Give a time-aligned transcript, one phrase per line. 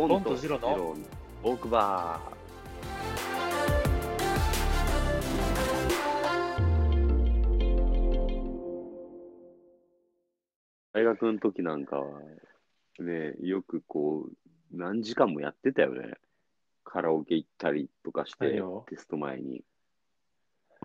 [0.00, 0.96] ボボンとジローのの
[1.42, 2.40] ボークバー。
[10.94, 12.18] 大学の時なんかは、
[12.98, 14.32] ね、よくこう、
[14.72, 16.14] 何時間もやってたよね。
[16.82, 19.62] カラオケ行ったりとかしてテスト前に。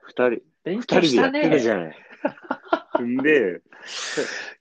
[0.02, 1.74] 二人、勉二人でやってたじね。
[1.74, 1.96] ゃない。
[3.02, 3.62] んで、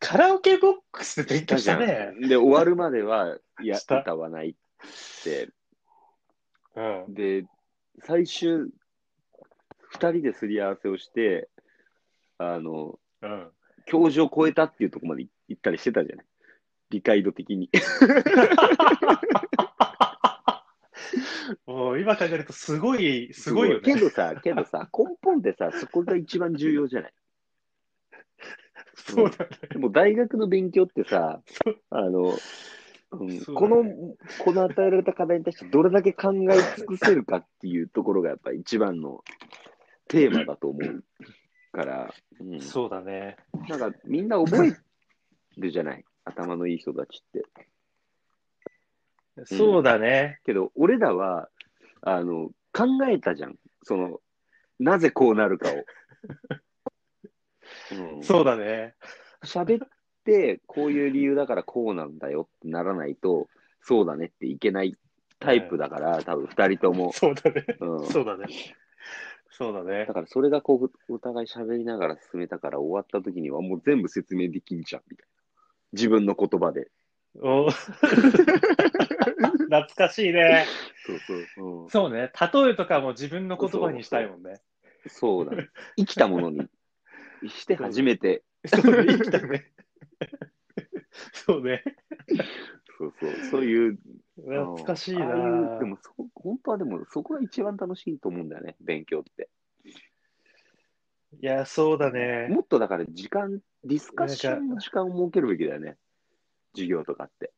[0.01, 2.27] カラオケボックスで勉強したじゃね。
[2.27, 2.29] ん。
[2.29, 4.55] で、終わるまでは、いや、した歌わないっ
[5.23, 5.49] て。
[6.77, 7.15] うん。
[7.15, 7.47] で、
[8.03, 8.69] 最終、
[9.91, 11.49] 二人ですり合わせをして、
[12.39, 13.51] あの、うん。
[13.87, 16.27] 教授を超えたっていうところまで行ったりしてたじゃない。
[16.91, 17.71] 理解度的に。
[21.67, 23.83] もう今考えるとすごい、すごいよね。
[23.83, 27.13] けどさ、けどさ、根本でさ、そこが一番重要じゃない？
[28.97, 29.51] そうだね。
[29.71, 31.41] でも大学の勉強ってさ
[31.91, 32.37] あの、
[33.13, 33.95] うんそうだこのね、
[34.45, 39.23] この与えられた課題に対してどれだけ考え尽くせるかっていうところがやっぱり一番の
[40.09, 41.05] テーマだと思う
[41.73, 43.37] から、うん、そうだね。
[43.69, 44.77] なんかみんな覚え
[45.57, 47.45] るじゃない、頭のいい人たちって。
[49.47, 50.41] そうだね。
[50.45, 51.49] けど、俺らは、
[52.03, 53.57] あの、考えたじゃん。
[53.83, 54.21] その、
[54.79, 55.73] なぜこうなるかを。
[58.25, 58.95] うんそうだね。
[59.45, 59.89] 喋っ
[60.25, 63.49] て、こういう理由だからこうなんだよってならないと、
[63.83, 64.97] そうだねっていけない
[65.39, 67.13] タイプだから、多分二人とも。
[67.13, 67.65] そうだね。
[67.81, 68.47] うん、そうだね。
[69.51, 70.15] そうだねだ。
[70.15, 75.33] からそれがこう、お互い喋りながら進めたから終わった時にはもう全部説明できんじゃん、みたいな。
[75.93, 76.91] 自分の言葉で。
[77.41, 77.71] お
[79.75, 80.67] 懐かしいね。
[81.07, 81.85] そうそう。
[81.85, 82.33] うん、そうね。
[82.53, 84.61] 例えとかも自分の言葉にしたいもんね。
[85.09, 85.69] そうだね。
[85.97, 86.67] 生きたものに
[87.49, 89.17] して初めて、そうね。
[89.19, 89.73] 生きたね。
[91.33, 91.83] そうね。
[92.99, 93.99] そうそう、そういう。
[94.37, 99.49] 懐かしいなでもそ、本当はでも、そこが一番楽しいと思うんだよね、勉強って。
[101.41, 102.49] いや、そうだね。
[102.49, 105.97] もっとだから時間、ディスカッションの時間を設けるべきだよね。
[106.73, 107.53] 授業とかって。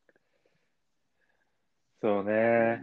[2.01, 2.81] そうね。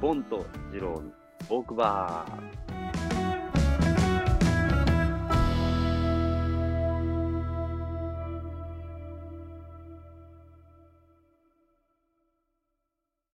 [0.00, 1.10] ボンとジローの
[1.48, 2.67] ボークバー。